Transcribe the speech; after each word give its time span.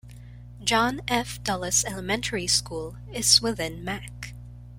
John 0.63 1.01
F. 1.07 1.43
Dulles 1.43 1.85
Elementary 1.85 2.47
School 2.47 2.97
is 3.13 3.39
within 3.39 3.83
Mack. 3.83 4.33